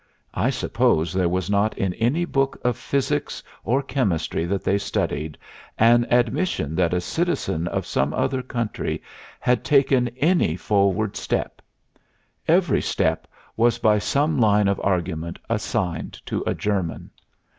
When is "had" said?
9.39-9.63